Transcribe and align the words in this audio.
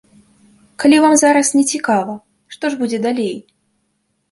Калі 0.83 0.97
вам 1.03 1.13
зараз 1.23 1.51
не 1.59 1.61
цікава, 1.77 2.17
што 2.57 2.65
ж 2.75 2.83
будзе 2.83 3.03
далей? 3.07 3.35